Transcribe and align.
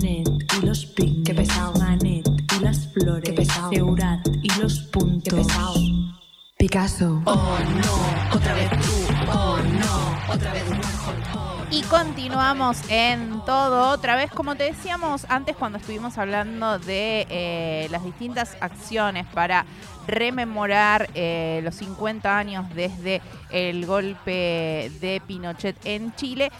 Monet 0.00 0.28
y 0.54 0.64
los 0.64 0.86
pic, 0.86 1.26
qué 1.26 1.34
pesado. 1.34 1.74
Manet 1.78 2.26
y 2.56 2.64
las 2.64 2.88
flores, 2.88 3.22
qué 3.22 3.32
pesado. 3.32 3.70
Seurat 3.70 4.26
y 4.42 4.60
los 4.60 4.80
puntos, 4.80 5.34
qué 5.34 5.42
pesado. 5.42 5.74
Picasso. 6.56 7.22
Oh 7.26 7.58
no, 7.60 8.36
otra 8.36 8.54
vez 8.54 8.70
tú. 8.70 8.92
Oh 9.30 9.58
no, 9.58 10.32
otra 10.32 10.52
vez 10.54 10.62
Y 11.70 11.82
continuamos 11.82 12.78
en 12.88 13.42
todo 13.44 13.90
otra 13.90 14.16
vez, 14.16 14.30
como 14.30 14.54
te 14.54 14.64
decíamos 14.64 15.26
antes 15.28 15.54
cuando 15.54 15.76
estuvimos 15.76 16.16
hablando 16.16 16.78
de 16.78 17.26
eh, 17.28 17.88
las 17.90 18.02
distintas 18.02 18.56
acciones 18.60 19.26
para 19.34 19.66
rememorar 20.06 21.10
eh, 21.14 21.60
los 21.62 21.74
50 21.74 22.38
años 22.38 22.64
desde 22.74 23.20
el 23.50 23.84
golpe 23.84 24.90
de 25.00 25.20
Pinochet 25.26 25.76
en 25.84 26.14
Chile 26.14 26.50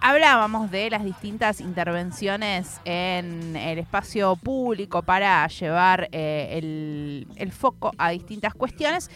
hablábamos 0.00 0.70
de 0.70 0.90
las 0.90 1.04
distintas 1.04 1.60
intervenciones 1.60 2.80
en 2.84 3.56
el 3.56 3.78
espacio 3.78 4.36
público 4.36 5.02
para 5.02 5.46
llevar 5.48 6.08
eh, 6.12 7.26
el, 7.36 7.52
foco 7.52 7.92
a 7.98 8.10
distintas 8.10 8.54
cuestiones. 8.54 9.10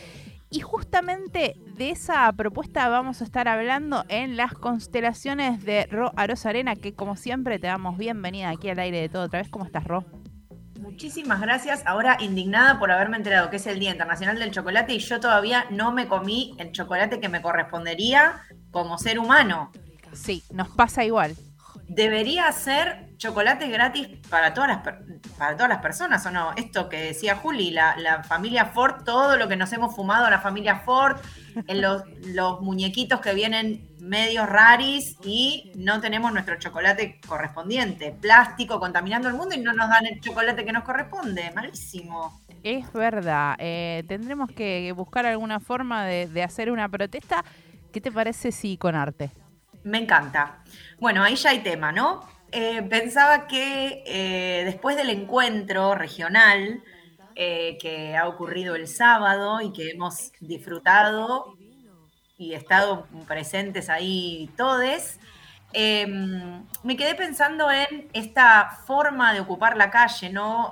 Y 0.50 0.60
justamente 0.60 1.56
de 1.76 1.90
esa 1.90 2.30
propuesta 2.32 2.88
vamos 2.88 3.20
a 3.20 3.24
estar 3.24 3.48
hablando 3.48 4.04
en 4.08 4.36
las 4.36 4.54
constelaciones 4.54 5.64
de 5.64 5.86
Ro 5.86 6.12
Aros 6.16 6.46
Arena, 6.46 6.76
que 6.76 6.94
como 6.94 7.16
siempre 7.16 7.58
te 7.58 7.66
damos 7.66 7.98
bienvenida 7.98 8.50
aquí 8.50 8.68
al 8.68 8.78
aire 8.78 9.00
de 9.00 9.08
todo 9.08 9.24
otra 9.24 9.40
vez. 9.40 9.48
¿Cómo 9.48 9.64
estás, 9.64 9.84
Ro? 9.84 10.04
Muchísimas 10.80 11.40
gracias. 11.40 11.82
Ahora 11.86 12.18
indignada 12.20 12.78
por 12.78 12.92
haberme 12.92 13.16
enterado 13.16 13.50
que 13.50 13.56
es 13.56 13.66
el 13.66 13.80
Día 13.80 13.90
Internacional 13.90 14.38
del 14.38 14.50
Chocolate 14.50 14.94
y 14.94 14.98
yo 14.98 15.18
todavía 15.18 15.64
no 15.70 15.92
me 15.92 16.06
comí 16.06 16.54
el 16.58 16.70
chocolate 16.72 17.18
que 17.18 17.28
me 17.28 17.42
correspondería 17.42 18.42
como 18.70 18.98
ser 18.98 19.18
humano. 19.18 19.72
Sí, 20.14 20.42
nos 20.50 20.68
pasa 20.68 21.04
igual. 21.04 21.36
Debería 21.88 22.50
ser 22.52 23.14
chocolate 23.18 23.68
gratis 23.68 24.08
para 24.30 24.54
todas 24.54 24.68
las, 24.68 24.78
para 25.36 25.56
todas 25.56 25.68
las 25.68 25.78
personas, 25.78 26.24
¿o 26.26 26.30
no? 26.30 26.52
Esto 26.56 26.88
que 26.88 26.98
decía 26.98 27.36
Juli, 27.36 27.70
la, 27.70 28.22
familia 28.26 28.66
Ford, 28.66 29.04
todo 29.04 29.36
lo 29.36 29.48
que 29.48 29.56
nos 29.56 29.72
hemos 29.72 29.94
fumado 29.94 30.28
la 30.30 30.40
familia 30.40 30.80
Ford, 30.80 31.18
en 31.66 31.80
los, 31.80 32.02
los 32.26 32.60
muñequitos 32.60 33.20
que 33.20 33.34
vienen 33.34 33.86
medios 34.00 34.48
raris 34.48 35.16
y 35.24 35.72
no 35.76 36.00
tenemos 36.00 36.32
nuestro 36.32 36.58
chocolate 36.58 37.20
correspondiente. 37.26 38.12
Plástico 38.12 38.80
contaminando 38.80 39.28
el 39.28 39.34
mundo 39.34 39.54
y 39.54 39.60
no 39.60 39.72
nos 39.72 39.88
dan 39.88 40.06
el 40.06 40.20
chocolate 40.20 40.64
que 40.64 40.72
nos 40.72 40.84
corresponde. 40.84 41.50
Malísimo. 41.54 42.42
Es 42.62 42.92
verdad. 42.92 43.56
Eh, 43.58 44.04
tendremos 44.08 44.50
que 44.50 44.92
buscar 44.92 45.26
alguna 45.26 45.60
forma 45.60 46.04
de, 46.06 46.28
de 46.28 46.42
hacer 46.42 46.70
una 46.70 46.88
protesta. 46.88 47.44
¿Qué 47.92 48.00
te 48.00 48.10
parece 48.10 48.52
si 48.52 48.76
con 48.76 48.94
arte? 48.94 49.30
Me 49.84 49.98
encanta. 49.98 50.64
Bueno, 50.98 51.22
ahí 51.22 51.36
ya 51.36 51.50
hay 51.50 51.60
tema, 51.60 51.92
¿no? 51.92 52.26
Eh, 52.50 52.82
pensaba 52.82 53.46
que 53.46 54.02
eh, 54.06 54.62
después 54.64 54.96
del 54.96 55.10
encuentro 55.10 55.94
regional 55.94 56.82
eh, 57.34 57.76
que 57.80 58.16
ha 58.16 58.28
ocurrido 58.28 58.76
el 58.76 58.88
sábado 58.88 59.60
y 59.60 59.72
que 59.72 59.90
hemos 59.90 60.32
disfrutado 60.40 61.56
y 62.38 62.54
estado 62.54 63.06
presentes 63.26 63.90
ahí 63.90 64.48
todes, 64.56 65.18
em, 65.72 66.64
me 66.82 66.96
quedé 66.96 67.14
pensando 67.14 67.70
en 67.70 68.08
esta 68.12 68.70
forma 68.86 69.34
de 69.34 69.40
ocupar 69.40 69.76
la 69.76 69.90
calle, 69.90 70.30
¿no? 70.30 70.70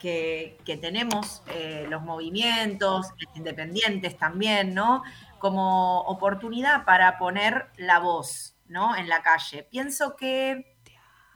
Que, 0.00 0.58
tenemos 0.80 1.42
los 1.88 2.02
movimientos 2.02 3.08
independientes 3.34 4.18
también, 4.18 4.74
¿no? 4.74 5.02
Como 5.44 6.00
oportunidad 6.04 6.86
para 6.86 7.18
poner 7.18 7.66
la 7.76 7.98
voz 7.98 8.56
¿no? 8.66 8.96
en 8.96 9.10
la 9.10 9.20
calle. 9.20 9.68
Pienso 9.70 10.16
que, 10.16 10.78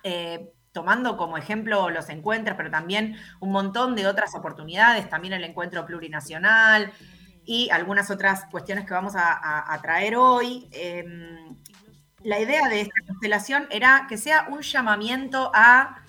eh, 0.03 0.51
tomando 0.73 1.19
como 1.19 1.37
ejemplo 1.37 1.91
los 1.91 2.09
encuentros, 2.09 2.57
pero 2.57 2.71
también 2.71 3.19
un 3.39 3.53
montón 3.53 3.95
de 3.95 4.07
otras 4.07 4.35
oportunidades, 4.35 5.11
también 5.11 5.35
el 5.35 5.45
encuentro 5.45 5.85
plurinacional 5.85 6.91
y 7.45 7.69
algunas 7.69 8.11
otras 8.11 8.47
cuestiones 8.47 8.87
que 8.87 8.95
vamos 8.95 9.13
a, 9.15 9.79
traer 9.83 10.17
hoy, 10.17 10.71
em, 10.73 11.55
la 12.23 12.41
idea 12.41 12.67
de 12.67 12.81
esta 12.81 13.03
constelación 13.07 13.67
era 13.71 14.07
que 14.09 14.17
sea 14.17 14.47
un 14.49 14.63
llamamiento 14.63 15.51
a 15.53 16.01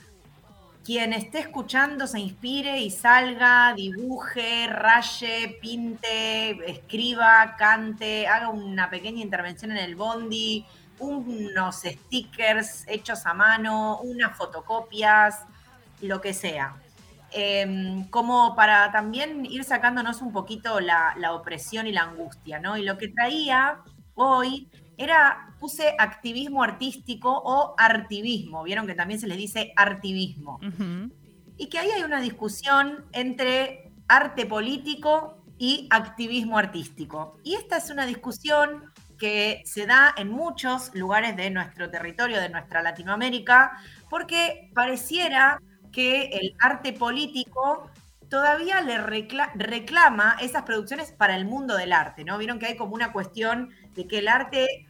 quien 0.83 1.13
esté 1.13 1.39
escuchando 1.39 2.07
se 2.07 2.19
inspire 2.19 2.79
y 2.79 2.89
salga, 2.89 3.73
dibuje, 3.75 4.67
raye, 4.67 5.57
pinte, 5.61 6.51
escriba, 6.69 7.55
cante, 7.57 8.27
haga 8.27 8.49
una 8.49 8.89
pequeña 8.89 9.21
intervención 9.21 9.71
en 9.71 9.77
el 9.77 9.95
bondi, 9.95 10.65
unos 10.99 11.81
stickers 11.83 12.85
hechos 12.87 13.25
a 13.25 13.33
mano, 13.33 13.99
unas 14.01 14.35
fotocopias, 14.37 15.43
lo 16.01 16.21
que 16.21 16.33
sea. 16.33 16.75
Em, 17.31 18.09
como 18.09 18.55
para 18.55 18.91
también 18.91 19.45
ir 19.45 19.63
sacándonos 19.63 20.21
un 20.21 20.31
poquito 20.31 20.79
la, 20.79 21.13
la 21.17 21.33
opresión 21.33 21.85
y 21.85 21.91
la 21.91 22.03
angustia, 22.03 22.59
¿no? 22.59 22.77
Y 22.77 22.83
lo 22.83 22.97
que 22.97 23.09
traía 23.09 23.81
hoy 24.15 24.67
era, 24.99 25.55
puse 25.59 25.95
activismo 25.97 26.61
artístico 26.61 27.31
o 27.31 27.73
artivismo, 27.77 28.63
vieron 28.63 28.85
que 28.85 28.95
también 28.95 29.19
se 29.19 29.27
les 29.27 29.37
dice 29.37 29.71
artivismo. 29.77 30.59
Y 31.57 31.67
que 31.67 31.79
ahí 31.79 31.89
hay 31.89 32.03
una 32.03 32.19
discusión 32.19 33.05
entre 33.13 33.91
arte 34.09 34.45
político 34.45 35.41
y 35.57 35.87
activismo 35.89 36.57
artístico. 36.57 37.37
Y 37.43 37.55
esta 37.55 37.77
es 37.77 37.89
una 37.89 38.05
discusión 38.05 38.91
que 39.17 39.61
se 39.65 39.85
da 39.85 40.13
en 40.17 40.29
muchos 40.29 40.93
lugares 40.93 41.35
de 41.37 41.49
nuestro 41.49 41.89
territorio, 41.89 42.41
de 42.41 42.49
nuestra 42.49 42.81
Latinoamérica, 42.81 43.79
porque 44.09 44.69
pareciera 44.73 45.61
que 45.91 46.27
el 46.27 46.55
arte 46.59 46.91
político 46.93 47.89
todavía 48.29 48.81
le 48.81 48.97
reclama 49.55 50.37
esas 50.39 50.63
producciones 50.63 51.11
para 51.11 51.35
el 51.35 51.45
mundo 51.45 51.75
del 51.75 51.93
arte, 51.93 52.23
¿no? 52.23 52.37
Vieron 52.37 52.59
que 52.59 52.67
hay 52.67 52.77
como 52.77 52.93
una 52.93 53.11
cuestión 53.11 53.69
de 53.95 54.07
que 54.07 54.19
el 54.19 54.27
arte 54.27 54.87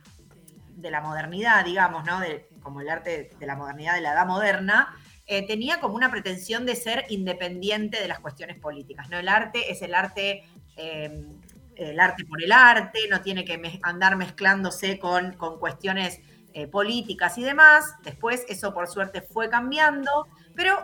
de 0.82 0.92
la 0.92 1.02
modernidad, 1.02 1.66
digamos, 1.66 2.06
¿no? 2.06 2.20
De, 2.20 2.48
como 2.62 2.82
el 2.82 2.90
arte 2.90 3.32
de 3.38 3.46
la 3.46 3.56
modernidad 3.56 3.96
de 3.96 4.02
la 4.02 4.14
edad 4.14 4.26
moderna, 4.26 4.96
eh, 5.26 5.46
tenía 5.46 5.80
como 5.80 5.96
una 5.96 6.10
pretensión 6.10 6.66
de 6.66 6.76
ser 6.76 7.06
independiente 7.10 8.02
de 8.02 8.08
las 8.08 8.20
cuestiones 8.20 8.58
políticas, 8.58 9.10
¿no? 9.10 9.18
El 9.18 9.30
arte 9.30 9.72
es 9.72 9.82
el 9.82 9.94
arte, 9.94 10.44
em, 10.76 11.40
el 11.76 12.00
arte 12.00 12.26
por 12.26 12.44
el 12.44 12.52
arte, 12.52 13.00
no 13.10 13.22
tiene 13.22 13.46
que 13.46 13.80
andar 13.84 14.16
mezclándose 14.16 15.00
con, 15.00 15.34
con 15.34 15.60
cuestiones 15.60 16.20
eh, 16.54 16.68
políticas 16.68 17.38
y 17.38 17.44
demás. 17.44 17.94
Después 18.04 18.44
eso 18.50 18.74
por 18.74 18.88
suerte 18.88 19.22
fue 19.22 19.50
cambiando, 19.50 20.28
pero 20.56 20.78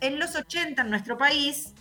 en 0.00 0.18
los 0.18 0.34
80 0.34 0.82
en 0.82 0.90
nuestro 0.90 1.16
país 1.16 1.74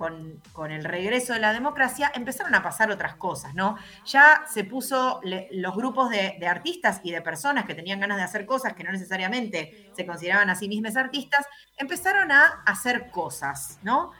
con, 0.00 0.70
el 0.72 0.84
regreso 0.84 1.34
de 1.34 1.40
la 1.40 1.52
democracia, 1.52 2.10
empezaron 2.14 2.54
a 2.54 2.62
pasar 2.62 2.90
otras 2.90 3.16
cosas, 3.16 3.54
¿no? 3.54 3.76
Ya 4.06 4.44
se 4.50 4.64
puso 4.64 5.20
los 5.22 5.76
grupos 5.76 6.08
de, 6.08 6.38
artistas 6.46 7.02
y 7.04 7.10
de 7.10 7.20
personas 7.20 7.66
que 7.66 7.74
tenían 7.74 8.00
ganas 8.00 8.16
de 8.16 8.22
hacer 8.22 8.46
cosas 8.46 8.72
que 8.72 8.82
no 8.82 8.92
necesariamente 8.92 9.90
se 9.94 10.06
consideraban 10.06 10.48
a 10.48 10.54
sí 10.54 10.68
mismas 10.68 10.96
artistas, 10.96 11.44
empezaron 11.76 12.32
a 12.32 12.62
hacer 12.64 13.10
cosas, 13.10 13.78
¿no? 13.82 14.12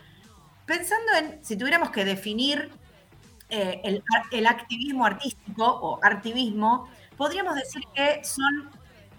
Pensando 0.66 1.14
en, 1.18 1.42
si 1.42 1.56
tuviéramos 1.56 1.91
que 1.91 2.04
definir 2.04 2.70
eh, 3.48 3.80
el, 3.82 4.04
el 4.32 4.47
activismo 4.47 5.06
artístico 5.06 5.64
o 5.64 5.98
artivismo, 6.04 6.91
podríamos 7.16 7.54
decir 7.54 7.82
que 7.94 8.22
son 8.22 8.70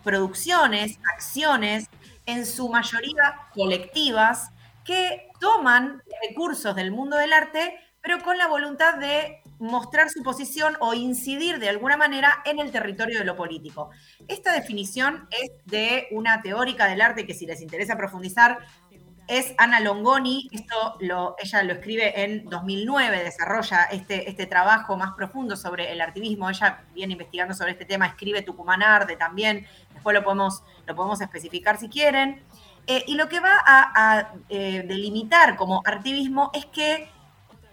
producciones, 0.03 0.99
acciones, 1.15 1.89
en 2.27 2.45
su 2.45 2.69
mayoría 2.69 3.47
colectivas, 3.55 4.51
que 4.83 5.29
toman 5.39 6.01
recursos 6.27 6.75
del 6.75 6.91
mundo 6.91 7.17
del 7.17 7.33
arte, 7.33 7.79
pero 8.01 8.19
con 8.23 8.37
la 8.37 8.47
voluntad 8.47 8.95
de 8.95 9.41
mostrar 9.59 10.09
su 10.09 10.23
posición 10.23 10.75
o 10.79 10.93
incidir 10.93 11.59
de 11.59 11.69
alguna 11.69 11.97
manera 11.97 12.41
en 12.45 12.59
el 12.59 12.71
territorio 12.71 13.19
de 13.19 13.25
lo 13.25 13.35
político. 13.35 13.91
Esta 14.27 14.53
definición 14.53 15.27
es 15.29 15.51
de 15.65 16.07
una 16.11 16.41
teórica 16.41 16.87
del 16.87 17.01
arte 17.01 17.27
que 17.27 17.35
si 17.35 17.45
les 17.45 17.61
interesa 17.61 17.95
profundizar 17.95 18.59
es 19.27 19.53
Ana 19.57 19.79
Longoni, 19.79 20.49
esto 20.51 20.97
lo, 20.99 21.35
ella 21.39 21.63
lo 21.63 21.73
escribe 21.73 22.23
en 22.23 22.43
2009, 22.45 23.23
desarrolla 23.23 23.83
este, 23.85 24.29
este 24.29 24.45
trabajo 24.45 24.97
más 24.97 25.13
profundo 25.13 25.55
sobre 25.55 25.91
el 25.91 26.01
artivismo, 26.01 26.49
ella 26.49 26.83
viene 26.93 27.13
investigando 27.13 27.53
sobre 27.53 27.71
este 27.71 27.85
tema, 27.85 28.07
escribe 28.07 28.41
Tucumán 28.41 28.83
Arde 28.83 29.15
también, 29.15 29.65
después 29.93 30.13
lo 30.13 30.23
podemos, 30.23 30.63
lo 30.85 30.95
podemos 30.95 31.21
especificar 31.21 31.77
si 31.77 31.87
quieren. 31.87 32.43
Eh, 32.87 33.03
y 33.07 33.15
lo 33.15 33.29
que 33.29 33.39
va 33.39 33.61
a, 33.65 34.33
eh, 34.49 34.83
delimitar 34.87 35.55
como 35.55 35.81
artivismo 35.85 36.51
es 36.53 36.65
que 36.65 37.09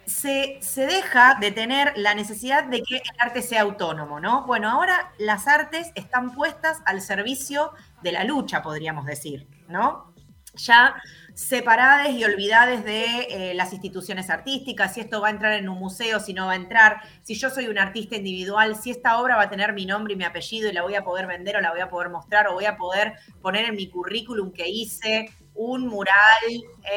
se, 0.07 0.61
deja 0.75 1.37
de 1.41 1.51
tener 1.51 1.93
la 1.97 2.15
necesidad 2.15 2.65
de 2.65 2.83
que 2.83 2.97
el 2.97 3.03
arte 3.19 3.43
sea 3.43 3.63
autónomo, 3.63 4.21
¿no? 4.21 4.45
Bueno, 4.47 4.71
ahora 4.71 5.13
las 5.19 5.47
artes 5.47 5.93
están 5.95 6.33
puestas 6.35 6.81
al 6.87 7.01
servicio 7.01 7.73
de 8.03 8.13
la 8.13 8.25
lucha, 8.25 8.63
podríamos 8.63 9.05
decir, 9.05 9.47
¿no? 9.69 10.13
Ya 10.59 10.95
separadas 11.39 12.11
y 12.11 12.25
olvidadas 12.25 12.85
de 12.85 13.29
eh, 13.31 13.55
las 13.55 13.73
instituciones 13.73 14.29
artísticas, 14.29 14.95
si 14.95 15.01
esto 15.01 15.21
va 15.21 15.29
a 15.29 15.31
entrar 15.31 15.53
en 15.53 15.69
un 15.69 15.79
museo, 15.79 16.19
si 16.19 16.35
no 16.35 16.47
va 16.47 16.53
a 16.53 16.57
entrar, 16.57 17.01
si 17.23 17.37
yo 17.37 17.49
soy 17.49 17.69
un 17.69 17.79
artista 17.79 18.17
individual, 18.17 18.75
si 18.75 18.91
esta 18.91 19.21
obra 19.21 19.37
va 19.37 19.43
a 19.43 19.49
tener 19.49 19.73
mi 19.73 19.87
nombre 19.87 20.15
y 20.15 20.17
mi 20.17 20.25
apellido 20.25 20.69
y 20.69 20.73
la 20.73 20.83
voy 20.83 20.97
a 20.97 21.05
poder 21.05 21.29
vender 21.29 21.57
o 21.57 21.61
la 21.61 21.71
voy 21.71 21.79
a 21.79 21.89
poder 21.89 22.11
mostrar 22.11 22.49
o 22.49 22.55
voy 22.55 22.65
a 22.65 22.77
poder 22.77 23.13
poner 23.41 23.67
en 23.67 23.77
mi 23.77 23.89
currículum 23.89 24.53
que 24.53 24.69
hice 24.69 25.31
un 25.55 25.87
mural 25.87 26.15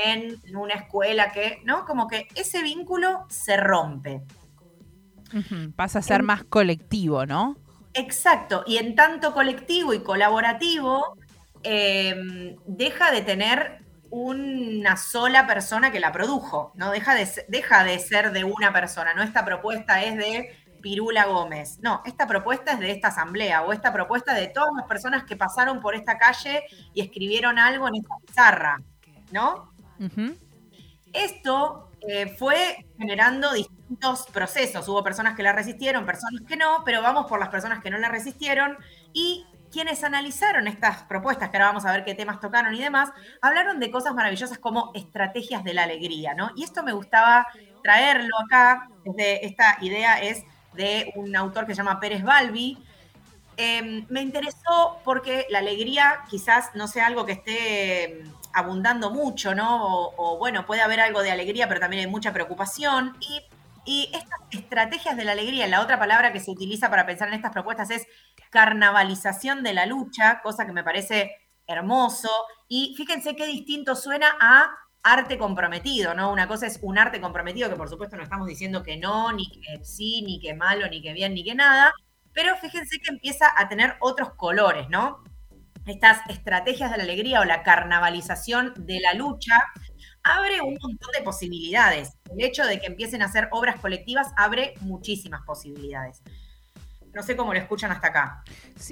en 0.06 0.40
una 0.56 0.74
escuela 0.74 1.32
que, 1.32 1.62
¿no? 1.64 1.86
Como 1.86 2.08
que 2.08 2.28
ese 2.34 2.64
vínculo 2.64 3.26
se 3.30 3.58
rompe. 3.58 4.24
Pasa 5.76 6.00
a 6.00 6.02
ser 6.02 6.24
más 6.24 6.44
colectivo, 6.44 7.28
¿no? 7.28 7.58
Exacto, 7.94 8.64
y 8.66 8.78
en 8.78 8.96
tanto 8.96 9.34
colectivo 9.34 9.94
y 9.94 10.02
colaborativo, 10.02 11.18
em, 11.64 12.56
deja 12.66 13.12
de 13.12 13.22
tener 13.22 13.82
una 14.10 14.98
sola 14.98 15.48
persona 15.48 15.92
que 15.92 16.00
la 16.00 16.12
produjo, 16.12 16.74
¿no? 16.76 16.92
Deja 16.92 17.16
de, 17.16 17.28
deja 17.48 17.84
de 17.84 17.98
ser 18.00 18.32
de 18.32 18.44
una 18.44 18.74
persona, 18.74 19.14
¿no? 19.14 19.24
Esta 19.24 19.46
propuesta 19.46 20.04
es 20.04 20.18
de 20.18 20.56
Pirula 20.82 21.26
Gómez. 21.26 21.80
No, 21.82 22.02
esta 22.06 22.28
propuesta 22.28 22.74
es 22.74 22.80
de 22.80 22.92
esta 22.92 23.08
asamblea 23.08 23.64
o 23.64 23.72
esta 23.72 23.94
propuesta 23.94 24.34
de 24.34 24.48
todas 24.48 24.72
las 24.76 24.86
personas 24.86 25.24
que 25.24 25.38
pasaron 25.38 25.80
por 25.80 25.96
esta 25.96 26.18
calle 26.18 26.64
y 26.94 27.02
escribieron 27.02 27.58
algo 27.58 27.88
en 27.88 27.96
esta 27.96 28.16
pizarra, 28.26 28.82
¿no? 29.32 29.72
Esto 31.14 31.90
eh, 32.02 32.36
fue 32.38 32.86
generando 32.98 33.54
distintos 33.54 34.26
procesos. 34.34 34.88
Hubo 34.90 35.04
personas 35.04 35.36
que 35.36 35.44
la 35.44 35.54
resistieron, 35.54 36.06
personas 36.06 36.42
que 36.48 36.58
no, 36.58 36.84
pero 36.84 37.02
vamos 37.02 37.28
por 37.28 37.40
las 37.40 37.50
personas 37.50 37.82
que 37.82 37.90
no 37.90 37.98
la 37.98 38.10
resistieron 38.10 38.78
y 39.14 39.46
quienes 39.72 40.04
analizaron 40.04 40.68
estas 40.68 41.04
propuestas, 41.04 41.50
que 41.50 41.58
ahora 41.58 41.68
vamos 41.68 41.86
a 41.86 41.92
ver 41.92 42.04
qué 42.04 42.14
temas 42.14 42.40
tocaron 42.40 42.76
y 42.76 42.80
demás, 42.80 43.10
hablaron 43.42 43.80
de 43.80 43.90
cosas 43.90 44.14
maravillosas 44.14 44.58
como 44.58 44.92
estrategias 44.94 45.64
de 45.64 45.74
la 45.74 45.84
alegría, 45.84 46.34
¿no? 46.34 46.52
Y 46.56 46.64
esto 46.64 46.84
me 46.84 46.94
gustaba 46.94 47.48
traerlo 47.82 48.36
acá, 48.46 48.90
esta 49.16 49.78
idea 49.82 50.22
es 50.22 50.44
de 50.74 51.12
un 51.16 51.36
autor 51.36 51.66
que 51.66 51.74
se 51.74 51.78
llama 51.78 52.00
Pérez 52.00 52.24
Balbi. 52.24 52.78
Em, 53.58 54.06
me 54.10 54.22
interesó 54.22 55.00
porque 55.04 55.46
la 55.50 55.60
alegría 55.60 56.22
quizás 56.30 56.72
no 56.74 56.88
sea 56.88 57.08
algo 57.08 57.26
que 57.26 57.34
esté 57.34 58.22
em, 58.22 58.34
abundando 58.54 59.12
mucho, 59.12 59.54
¿no? 59.56 60.10
O, 60.18 60.38
bueno, 60.38 60.66
puede 60.66 60.82
haber 60.82 61.00
algo 61.00 61.22
de 61.22 61.32
alegría, 61.32 61.68
pero 61.68 61.80
también 61.80 62.06
hay 62.06 62.12
mucha 62.12 62.34
preocupación. 62.34 63.16
Y 63.84 64.10
estas 64.14 64.40
estrategias 64.52 65.18
de 65.18 65.26
la 65.26 65.32
alegría, 65.32 65.68
la 65.68 65.82
otra 65.82 65.98
palabra 65.98 66.32
que 66.32 66.40
se 66.40 66.52
utiliza 66.52 66.90
para 66.90 67.06
pensar 67.06 67.28
en 67.30 67.34
estas 67.34 67.52
propuestas 67.52 67.90
es 67.90 68.08
carnavalización 68.52 69.64
de 69.64 69.74
la 69.74 69.88
lucha, 69.88 70.42
cosa 70.44 70.68
que 70.68 70.74
me 70.74 70.84
parece 70.84 71.32
hermoso. 71.66 72.30
Y 72.68 72.94
fíjense 72.96 73.36
qué 73.36 73.48
distinto 73.48 73.96
suena 73.96 74.28
a 74.40 74.70
arte 75.04 75.38
comprometido, 75.38 76.14
¿no? 76.14 76.32
Una 76.32 76.48
cosa 76.48 76.68
es 76.68 76.80
un 76.84 77.00
arte 77.00 77.20
comprometido, 77.20 77.70
que 77.70 77.76
por 77.76 77.90
supuesto 77.90 78.18
no 78.18 78.24
estamos 78.24 78.48
diciendo 78.48 78.84
que 78.84 78.98
no, 78.98 79.32
ni 79.32 79.50
que 79.50 79.84
sí, 79.84 80.22
ni 80.22 80.40
que 80.40 80.54
malo, 80.54 80.88
ni 80.88 81.02
que 81.02 81.14
bien, 81.14 81.34
ni 81.34 81.44
que 81.44 81.56
nada, 81.56 81.92
pero 82.34 82.56
fíjense 82.58 83.00
que 83.00 83.10
empieza 83.10 83.48
a 83.58 83.68
tener 83.68 83.96
otros 84.00 84.34
colores, 84.36 84.90
¿no? 84.90 85.24
Estas 85.88 86.20
estrategias 86.30 86.92
de 86.92 86.98
la 86.98 87.04
alegría 87.04 87.42
o 87.42 87.46
la 87.46 87.64
carnavalización 87.64 88.74
de 88.78 89.00
la 89.00 89.14
lucha 89.14 89.64
abre 90.24 90.62
un 90.62 90.78
montón 90.80 91.10
de 91.18 91.24
posibilidades. 91.24 92.18
El 92.30 92.46
hecho 92.46 92.66
de 92.66 92.80
que 92.80 92.86
empiecen 92.86 93.24
a 93.24 93.26
hacer 93.26 93.48
obras 93.52 93.80
colectivas 93.80 94.32
abre 94.38 94.76
muchísimas 94.82 95.42
posibilidades. 95.42 96.22
No 97.14 97.24
sé 97.24 97.36
cómo 97.36 97.54
lo 97.54 97.60
escuchan 97.60 97.92
hasta 97.92 98.08
acá. 98.08 98.44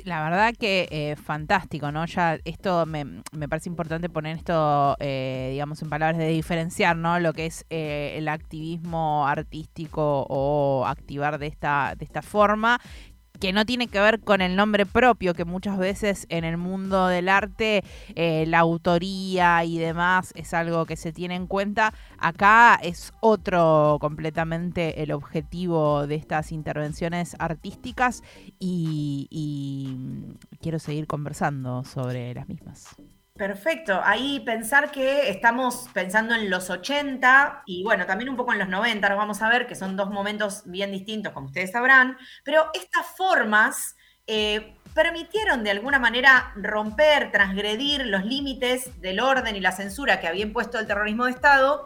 la 0.04 0.24
verdad 0.24 0.54
que 0.58 0.88
eh, 0.92 1.16
fantástico, 1.16 1.92
¿no? 1.92 2.06
Ya 2.06 2.38
esto 2.44 2.86
me, 2.86 3.06
parece 3.48 3.70
importante 3.70 4.10
poner 4.10 4.38
esto, 4.38 4.98
eh, 5.00 5.50
digamos, 5.52 5.82
en 5.82 5.90
palabras 5.90 6.18
de 6.18 6.28
diferenciar, 6.28 6.98
¿no? 6.98 7.20
Lo 7.20 7.34
que 7.34 7.46
es 7.46 7.66
eh, 7.70 8.16
el 8.18 8.28
activismo 8.28 9.26
artístico 9.28 10.26
o 10.30 10.86
activar 10.86 11.40
de 11.40 11.48
esta, 11.48 11.96
de 11.98 12.04
esta 12.04 12.22
forma 12.22 12.80
que 13.40 13.54
no 13.54 13.66
tiene 13.66 13.88
que 13.88 14.00
ver 14.00 14.20
con 14.20 14.42
el 14.42 14.56
nombre 14.56 14.86
propio, 14.86 15.34
que 15.34 15.46
muchas 15.46 15.78
veces 15.78 16.26
en 16.30 16.44
el 16.44 16.58
mundo 16.58 17.08
del 17.08 17.30
arte 17.30 17.84
eh, 18.16 18.46
la 18.48 18.60
autoría 18.60 19.64
y 19.64 19.78
demás 19.78 20.32
es 20.36 20.54
algo 20.54 20.86
que 20.86 20.96
se 20.96 21.14
tiene 21.14 21.36
en 21.36 21.48
cuenta. 21.48 21.94
Acá 22.18 22.80
es 22.82 23.14
otro 23.22 23.98
completamente 24.02 25.02
el 25.04 25.12
objetivo 25.12 26.08
de 26.08 26.16
estas 26.16 26.52
intervenciones 26.52 27.36
artísticas 27.40 28.24
y, 28.60 29.28
y 29.30 30.36
quiero 30.62 30.80
seguir 30.80 31.08
conversando 31.08 31.84
sobre 31.84 32.34
las 32.34 32.48
mismas. 32.48 32.96
Perfecto, 33.40 34.02
ahí 34.04 34.42
pensar 34.42 34.92
que 34.92 35.30
estamos 35.30 35.88
pensando 35.94 36.36
en 36.36 36.50
los 36.50 36.70
80 36.70 37.64
y 37.66 37.84
bueno, 37.84 38.06
también 38.06 38.30
un 38.30 38.36
poco 38.36 38.52
en 38.52 38.60
los 38.60 38.68
90, 38.68 39.08
ahora 39.08 39.16
vamos 39.16 39.42
a 39.42 39.48
ver 39.48 39.66
que 39.66 39.76
son 39.76 39.96
dos 39.96 40.10
momentos 40.10 40.64
bien 40.66 40.92
distintos, 40.92 41.32
como 41.32 41.48
ustedes 41.48 41.72
sabrán, 41.72 42.18
pero 42.44 42.70
estas 42.74 43.06
formas 43.16 43.96
eh, 44.28 44.76
permitieron 44.94 45.64
de 45.64 45.72
alguna 45.72 46.00
manera 46.00 46.52
romper, 46.58 47.32
transgredir 47.32 48.08
los 48.08 48.26
límites 48.26 49.00
del 49.00 49.22
orden 49.22 49.56
y 49.56 49.62
la 49.62 49.72
censura 49.72 50.20
que 50.20 50.28
había 50.28 50.44
impuesto 50.44 50.78
el 50.78 50.86
terrorismo 50.86 51.24
de 51.24 51.32
Estado 51.32 51.86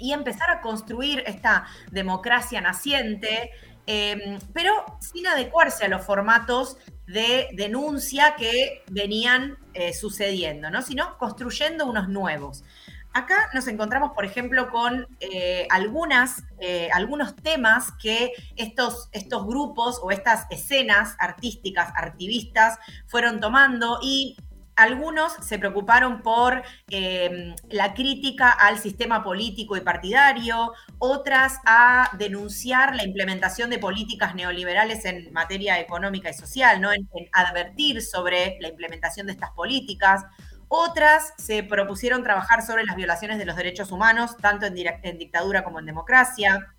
y 0.00 0.12
empezar 0.12 0.50
a 0.50 0.60
construir 0.60 1.22
esta 1.24 1.66
democracia 1.92 2.60
naciente, 2.60 3.52
eh, 3.86 4.40
pero 4.52 4.98
sin 4.98 5.28
adecuarse 5.28 5.84
a 5.84 5.88
los 5.88 6.04
formatos 6.04 6.78
de 7.12 7.48
denuncia 7.54 8.36
que 8.36 8.84
venían 8.90 9.58
eh, 9.74 9.92
sucediendo, 9.92 10.70
¿no? 10.70 10.80
sino 10.82 11.18
construyendo 11.18 11.86
unos 11.86 12.08
nuevos. 12.08 12.64
Acá 13.12 13.50
nos 13.52 13.66
encontramos, 13.66 14.12
por 14.12 14.24
ejemplo, 14.24 14.70
con 14.70 15.08
eh, 15.18 15.66
algunas, 15.70 16.44
eh, 16.60 16.88
algunos 16.92 17.34
temas 17.34 17.90
que 18.00 18.32
estos, 18.54 19.08
estos 19.10 19.44
grupos 19.44 19.98
o 20.00 20.12
estas 20.12 20.46
escenas 20.50 21.16
artísticas, 21.18 21.92
activistas, 21.96 22.78
fueron 23.08 23.40
tomando 23.40 23.98
y 24.00 24.36
algunos 24.80 25.34
se 25.34 25.58
preocuparon 25.58 26.22
por 26.22 26.62
em, 26.88 27.54
la 27.68 27.92
crítica 27.92 28.50
al 28.50 28.78
sistema 28.78 29.22
político 29.22 29.76
y 29.76 29.82
partidario, 29.82 30.72
otras 30.98 31.58
a 31.66 32.10
denunciar 32.16 32.96
la 32.96 33.04
implementación 33.04 33.68
de 33.68 33.78
políticas 33.78 34.34
neoliberales 34.34 35.04
en 35.04 35.30
materia 35.34 35.78
económica 35.78 36.30
y 36.30 36.34
social, 36.34 36.80
¿no? 36.80 36.92
en, 36.92 37.06
advertir 37.32 38.00
sobre 38.00 38.56
la 38.60 38.68
implementación 38.68 39.26
de 39.26 39.32
estas 39.32 39.50
políticas. 39.50 40.24
Otras 40.68 41.34
se 41.36 41.62
propusieron 41.62 42.22
trabajar 42.22 42.62
sobre 42.64 42.84
las 42.84 42.96
violaciones 42.96 43.36
de 43.36 43.44
los 43.44 43.56
derechos 43.56 43.92
humanos, 43.92 44.38
tanto 44.38 44.64
en, 44.64 44.74
en 45.02 45.18
dictadura 45.18 45.62
como 45.62 45.78
en 45.78 45.86
democracia. 45.86 46.74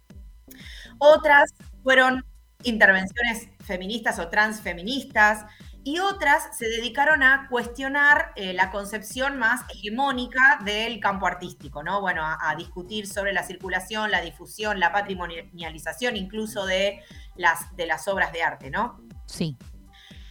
Otras 0.98 1.54
fueron 1.84 2.26
intervenciones 2.64 3.48
feministas 3.64 4.18
o 4.18 4.28
transfeministas 4.28 5.46
y 5.84 6.00
otras 6.00 6.56
se 6.58 6.68
dedicaron 6.68 7.24
a 7.24 7.48
cuestionar 7.50 8.34
eh, 8.36 8.54
la 8.54 8.70
concepción 8.70 9.40
más 9.40 9.62
hegemónica 9.70 10.60
del 10.64 11.00
campo 11.00 11.26
artístico, 11.26 11.82
¿no? 11.82 12.02
Bueno, 12.02 12.22
a, 12.24 12.56
discutir 12.56 13.08
sobre 13.08 13.34
la 13.34 13.44
circulación, 13.44 14.12
la 14.12 14.22
difusión, 14.22 14.80
la 14.80 14.92
patrimonialización 14.92 16.18
incluso 16.18 16.66
de 16.66 17.02
las, 17.36 17.76
de 17.76 17.88
las 17.88 18.08
obras 18.08 18.32
de 18.32 18.44
arte, 18.44 18.70
¿no? 18.70 19.02
Sí. 19.26 19.58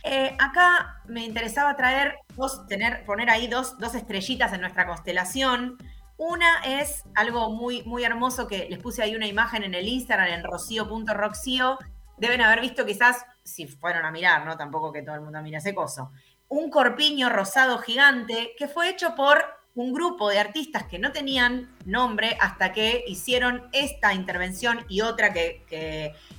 Eh, 0.05 0.37
acá 0.39 1.03
me 1.07 1.25
interesaba 1.25 1.77
traer, 1.77 2.17
dos, 2.37 2.67
tener, 2.69 3.05
poner 3.05 3.29
ahí 3.29 3.49
dos, 3.49 3.77
dos 3.79 3.95
estrellitas 3.95 4.53
en 4.53 4.61
nuestra 4.61 4.87
constelación. 4.87 5.79
Una 6.17 6.63
es 6.65 7.05
algo 7.15 7.51
muy, 7.51 7.83
muy 7.83 8.05
hermoso 8.05 8.47
que 8.47 8.69
les 8.69 8.79
puse 8.79 9.03
ahí 9.03 9.17
una 9.17 9.27
imagen 9.27 9.65
en 9.65 9.75
el 9.75 9.89
Instagram, 9.89 10.29
en 10.29 10.45
rocío.roxio. 10.45 11.79
Deben 12.19 12.41
haber 12.41 12.61
visto 12.61 12.87
quizás 12.87 13.25
si 13.45 13.67
fueron 13.67 14.05
a 14.05 14.11
mirar, 14.11 14.45
¿no? 14.45 14.57
Tampoco 14.57 14.93
que 14.93 15.03
todo 15.03 15.15
el 15.15 15.21
mundo 15.21 15.41
mire 15.43 15.59
ese 15.59 15.75
coso. 15.75 16.13
Un 16.49 16.71
corpiño 16.71 17.29
rosado 17.29 17.79
gigante 17.79 18.55
que 18.59 18.69
fue 18.69 18.89
hecho 18.89 19.15
por 19.15 19.45
un 19.75 19.93
grupo 19.93 20.29
de 20.29 20.39
artistas 20.39 20.85
que 20.85 20.99
no 20.99 21.13
tenían 21.13 21.77
nombre 21.85 22.37
hasta 22.41 22.73
que 22.73 23.05
hicieron 23.07 23.69
esta 23.73 24.13
intervención 24.13 24.85
y 24.89 25.01
otra 25.01 25.33
que, 25.33 25.65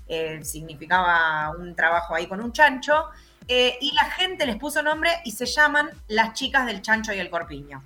eh, 0.08 0.44
significaba 0.44 1.52
un 1.58 1.76
trabajo 1.76 2.14
ahí 2.14 2.28
con 2.28 2.42
un 2.42 2.52
chancho. 2.52 3.06
Eh, 3.48 3.78
y 3.82 3.94
la 3.96 4.10
gente 4.12 4.46
les 4.46 4.58
puso 4.58 4.84
nombre 4.84 5.10
y 5.26 5.32
se 5.32 5.46
llaman 5.46 5.90
las 6.08 6.34
chicas 6.34 6.66
del 6.66 6.82
chancho 6.82 7.14
y 7.14 7.20
el 7.20 7.30
corpiño. 7.30 7.82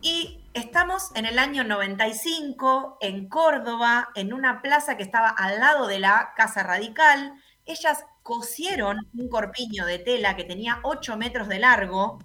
Y 0.00 0.44
estamos 0.54 1.10
en 1.14 1.26
el 1.26 1.38
año 1.38 1.62
95 1.64 2.98
en 3.00 3.28
Córdoba, 3.28 4.08
en 4.14 4.32
una 4.32 4.62
plaza 4.62 4.96
que 4.96 5.02
estaba 5.02 5.28
al 5.28 5.60
lado 5.60 5.86
de 5.86 6.00
la 6.00 6.32
Casa 6.36 6.62
Radical. 6.62 7.34
Ellas 7.66 8.04
cosieron 8.22 9.08
un 9.14 9.28
corpiño 9.28 9.84
de 9.86 9.98
tela 9.98 10.36
que 10.36 10.44
tenía 10.44 10.80
8 10.82 11.16
metros 11.16 11.48
de 11.48 11.58
largo, 11.58 12.18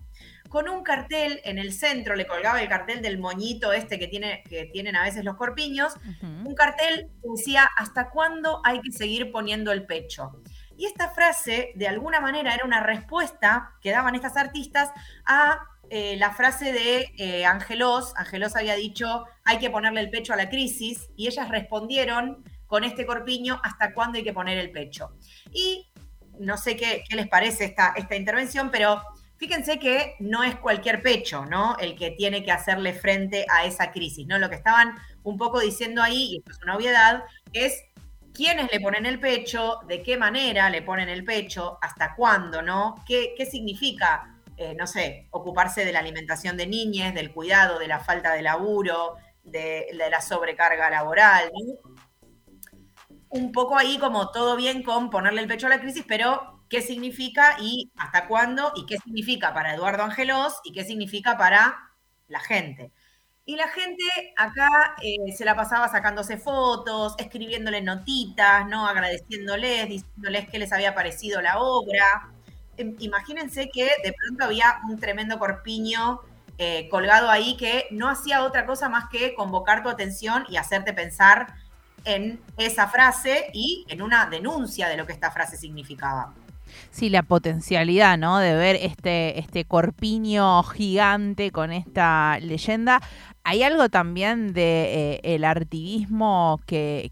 con 0.49 0.69
un 0.69 0.83
cartel 0.83 1.41
en 1.43 1.57
el 1.57 1.73
centro, 1.73 2.15
le 2.15 2.25
colgaba 2.25 2.61
el 2.61 2.69
cartel 2.69 3.01
del 3.01 3.19
moñito 3.19 3.73
este 3.73 3.99
que, 3.99 4.07
tiene, 4.07 4.43
que 4.47 4.65
tienen 4.65 4.95
a 4.95 5.03
veces 5.03 5.23
los 5.23 5.35
corpiños, 5.35 5.93
un 6.21 6.55
cartel 6.55 7.09
que 7.21 7.29
decía, 7.35 7.67
¿hasta 7.77 8.09
cuándo 8.09 8.61
hay 8.63 8.81
que 8.81 8.91
seguir 8.91 9.31
poniendo 9.31 9.71
el 9.71 9.85
pecho? 9.85 10.41
Y 10.77 10.85
esta 10.85 11.09
frase, 11.09 11.71
de 11.75 11.87
alguna 11.87 12.21
manera, 12.21 12.53
era 12.53 12.63
una 12.63 12.81
respuesta 12.81 13.71
que 13.81 13.91
daban 13.91 14.15
estas 14.15 14.37
artistas 14.37 14.91
a 15.25 15.59
eh, 15.89 16.17
la 16.17 16.31
frase 16.31 16.71
de 16.71 17.13
eh, 17.17 17.45
Angelos. 17.45 18.13
Angelos 18.15 18.55
había 18.55 18.75
dicho, 18.75 19.25
hay 19.43 19.57
que 19.57 19.69
ponerle 19.69 20.01
el 20.01 20.09
pecho 20.09 20.33
a 20.33 20.37
la 20.37 20.49
crisis, 20.49 21.09
y 21.15 21.27
ellas 21.27 21.49
respondieron 21.49 22.43
con 22.67 22.83
este 22.83 23.05
corpiño, 23.05 23.59
¿hasta 23.63 23.93
cuándo 23.93 24.17
hay 24.17 24.23
que 24.23 24.33
poner 24.33 24.57
el 24.57 24.71
pecho? 24.71 25.13
Y 25.51 25.86
no 26.39 26.57
sé 26.57 26.75
qué, 26.75 27.03
les 27.09 27.27
parece 27.27 27.65
esta, 27.65 27.93
esta 27.95 28.15
intervención, 28.15 28.69
pero 28.71 29.01
fíjense 29.37 29.79
que 29.79 30.15
no 30.19 30.43
es 30.43 30.55
cualquier 30.55 31.01
pecho, 31.01 31.45
¿no? 31.45 31.77
El 31.79 31.95
que 31.95 32.11
tiene 32.11 32.43
que 32.43 32.51
hacerle 32.51 32.93
frente 32.93 33.45
a 33.49 33.65
esa 33.65 33.91
crisis, 33.91 34.27
¿no? 34.27 34.39
Lo 34.39 34.49
que 34.49 34.55
estaban 34.55 34.95
un 35.23 35.37
poco 35.37 35.59
diciendo 35.59 36.01
ahí, 36.01 36.33
y 36.33 36.37
esto 36.37 36.51
es 36.51 36.63
una 36.63 36.75
obviedad, 36.75 37.23
es 37.53 37.83
quiénes 38.33 38.71
le 38.71 38.79
ponen 38.79 39.05
el 39.05 39.19
pecho, 39.19 39.79
de 39.87 40.01
qué 40.03 40.17
manera 40.17 40.69
le 40.69 40.81
ponen 40.81 41.09
el 41.09 41.23
pecho, 41.23 41.77
hasta 41.81 42.15
cuándo, 42.15 42.61
¿no? 42.61 43.03
¿Qué, 43.07 43.33
qué 43.37 43.45
significa 43.45 44.33
eh, 44.59 44.73
no 44.75 44.87
sé, 44.87 45.27
ocuparse 45.29 45.85
de 45.85 45.91
la 45.91 45.99
alimentación 45.99 46.57
de 46.57 46.65
niñas, 46.65 47.13
del 47.13 47.31
cuidado, 47.31 47.77
de 47.77 47.87
la 47.87 47.99
falta 47.99 48.33
de 48.33 48.41
laburo, 48.41 49.15
de, 49.43 49.87
la 49.93 50.19
sobrecarga 50.19 50.89
laboral. 50.89 51.51
Un 53.29 53.51
poco 53.51 53.77
ahí 53.77 53.97
como 53.99 54.31
todo 54.31 54.55
bien 54.55 54.83
con 54.83 55.09
ponerle 55.09 55.41
el 55.41 55.47
pecho 55.47 55.67
a 55.67 55.69
la 55.69 55.81
crisis, 55.81 56.05
pero 56.07 56.61
qué 56.69 56.81
significa 56.81 57.57
y 57.59 57.91
hasta 57.97 58.27
cuándo 58.27 58.71
y 58.75 58.85
qué 58.85 58.97
significa 58.97 59.53
para 59.53 59.73
Eduardo 59.73 60.03
Angelos 60.03 60.55
y 60.63 60.71
qué 60.73 60.83
significa 60.85 61.37
para 61.37 61.91
la 62.27 62.39
gente. 62.39 62.91
Y 63.45 63.55
la 63.55 63.67
gente 63.69 64.03
acá 64.35 64.95
eh, 65.01 65.31
se 65.33 65.45
la 65.45 65.55
pasaba 65.55 65.87
sacándose 65.89 66.37
fotos, 66.37 67.15
escribiéndole 67.17 67.81
notitas, 67.81 68.67
¿no? 68.67 68.87
Agradeciéndoles, 68.87 69.87
diciéndoles 69.87 70.49
qué 70.49 70.59
les 70.59 70.73
había 70.73 70.93
parecido 70.93 71.41
la 71.41 71.59
obra. 71.59 72.29
Imagínense 72.99 73.69
que 73.69 73.85
de 74.03 74.13
pronto 74.13 74.45
había 74.45 74.79
un 74.89 74.99
tremendo 74.99 75.39
corpiño 75.39 76.19
eh, 76.57 76.89
colgado 76.89 77.29
ahí 77.29 77.55
que 77.57 77.87
no 77.91 78.09
hacía 78.09 78.43
otra 78.43 78.65
cosa 78.65 78.89
más 78.89 79.09
que 79.09 79.33
convocar 79.35 79.83
tu 79.83 79.89
atención 79.89 80.45
y 80.49 80.57
hacerte 80.57 80.93
pensar 80.93 81.53
en 82.05 82.39
esa 82.57 82.87
frase 82.87 83.49
y 83.53 83.85
en 83.89 84.01
una 84.01 84.27
denuncia 84.27 84.87
de 84.87 84.97
lo 84.97 85.05
que 85.05 85.13
esta 85.13 85.31
frase 85.31 85.57
significaba. 85.57 86.33
Sí, 86.91 87.09
la 87.09 87.23
potencialidad, 87.23 88.17
¿no? 88.17 88.39
De 88.39 88.53
ver 88.55 88.77
este, 88.81 89.39
este 89.39 89.65
corpiño 89.65 90.63
gigante 90.63 91.51
con 91.51 91.71
esta 91.71 92.39
leyenda. 92.39 93.01
Hay 93.43 93.63
algo 93.63 93.89
también 93.89 94.53
de 94.53 95.13
eh, 95.13 95.35
el 95.35 95.43
artivismo 95.45 96.59
que, 96.65 97.11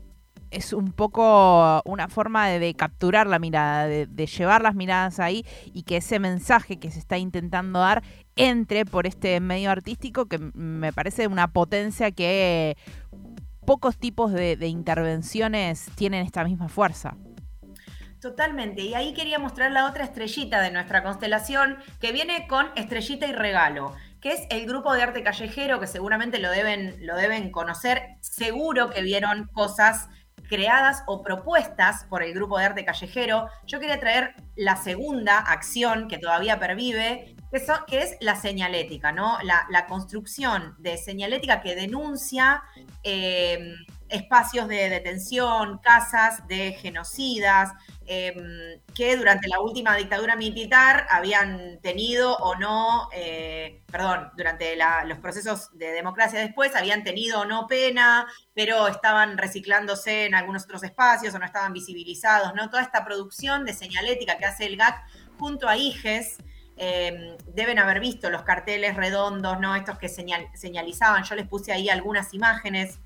es 0.56 0.74
un 0.74 0.92
poco 0.92 1.82
una 1.84 2.08
forma 2.08 2.48
de, 2.48 2.74
capturar 2.76 3.28
la 3.28 3.40
mirada, 3.40 3.88
de, 3.88 4.26
llevar 4.26 4.62
las 4.62 4.74
miradas 4.74 5.20
ahí 5.20 5.46
y 5.74 5.84
que 5.84 5.98
ese 5.98 6.20
mensaje 6.20 6.78
que 6.78 6.92
se 6.92 7.00
está 7.00 7.18
intentando 7.18 7.80
dar 7.80 8.04
entre 8.38 8.86
por 8.86 9.06
este 9.06 9.40
medio 9.40 9.70
artístico 9.72 10.26
que 10.26 10.40
me 10.40 10.94
parece 10.94 11.28
una 11.28 11.50
potencia 11.50 12.12
que 12.12 12.78
pocos 13.66 13.98
tipos 13.98 14.32
de, 14.32 14.58
intervenciones 14.68 15.88
tienen 15.96 16.26
esta 16.26 16.44
misma 16.44 16.70
fuerza. 16.70 17.18
Totalmente. 18.22 18.82
Y 18.82 18.94
ahí 18.94 19.14
quería 19.14 19.38
mostrar 19.38 19.72
la 19.72 19.88
otra 19.88 20.04
estrellita 20.04 20.62
de 20.62 20.72
nuestra 20.72 21.04
constelación 21.04 21.78
que 22.00 22.12
viene 22.12 22.48
con 22.48 22.68
estrellita 22.76 23.28
y 23.28 23.34
regalo 23.34 23.94
que 24.22 24.32
es 24.32 24.48
el 24.50 24.66
grupo 24.66 24.92
de 24.92 25.04
arte 25.04 25.22
callejero, 25.22 25.80
que 25.80 25.86
seguramente 25.86 26.40
lo 26.40 26.50
deben, 26.50 26.96
lo 27.06 27.16
deben 27.16 27.52
conocer. 27.52 28.18
Seguro 28.22 28.90
que 28.90 29.04
vieron 29.04 29.48
cosas 29.54 30.10
creadas 30.50 31.04
o 31.08 31.22
propuestas 31.22 32.06
por 32.06 32.24
el 32.24 32.34
grupo 32.34 32.58
de 32.58 32.66
arte 32.66 32.86
callejero, 32.86 33.50
yo 33.66 33.80
quería 33.80 34.00
traer 34.00 34.36
la 34.56 34.76
segunda 34.78 35.38
acción 35.38 36.08
que 36.08 36.18
todavía 36.18 36.60
pervive, 36.60 37.35
que, 37.88 38.00
es 38.00 38.18
la 38.22 38.36
señalética. 38.36 39.12
La, 39.12 39.88
construcción 39.88 40.76
de 40.80 40.98
señalética 40.98 41.62
que 41.62 41.76
denuncia 41.76 42.64
eh, 43.04 43.76
espacios 44.10 44.68
de 44.68 44.90
detención, 44.90 45.80
casas 45.80 46.48
de 46.48 46.74
genocidas, 46.74 47.72
Em, 48.08 48.80
que 48.94 49.18
durante 49.18 49.48
la 49.48 49.60
última 49.60 49.96
dictadura 49.96 50.36
militar 50.36 51.08
habían 51.10 51.80
tenido 51.82 52.38
o 52.38 52.54
no, 52.56 53.10
eh, 53.12 53.82
perdón, 53.92 54.30
durante 54.38 54.78
los 55.08 55.18
procesos 55.18 55.76
de 55.76 55.88
democracia 55.88 56.40
después 56.40 56.76
habían 56.76 57.04
tenido 57.04 57.42
o 57.42 57.46
no 57.46 57.66
pena, 57.66 58.28
pero 58.54 58.88
estaban 58.88 59.40
reciclándose 59.40 60.28
en 60.28 60.36
algunos 60.36 60.66
otros 60.66 60.84
espacios 60.84 61.34
o 61.34 61.40
no 61.40 61.46
estaban 61.46 61.74
visibilizados, 61.74 62.54
¿no? 62.54 62.70
Toda 62.70 62.84
esta 62.84 63.04
producción 63.04 63.66
de 63.66 63.74
señalética 63.74 64.38
que 64.38 64.46
hace 64.46 64.68
el 64.68 64.78
GAC 64.78 65.04
junto 65.40 65.68
a 65.68 65.76
IGES, 65.76 66.38
em, 66.78 67.38
deben 67.54 67.80
haber 67.80 68.00
visto 68.00 68.30
los 68.30 68.44
carteles 68.44 68.96
redondos, 68.96 69.60
¿no? 69.60 69.76
Estos 69.76 69.98
que 69.98 70.10
señalizaban, 70.10 71.24
yo 71.24 71.36
les 71.36 71.48
puse 71.48 71.72
ahí 71.72 71.90
algunas 71.90 72.34
imágenes 72.34 73.00